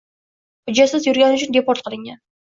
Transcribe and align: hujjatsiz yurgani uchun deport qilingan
hujjatsiz 0.69 1.05
yurgani 1.09 1.37
uchun 1.39 1.53
deport 1.57 1.83
qilingan 1.89 2.19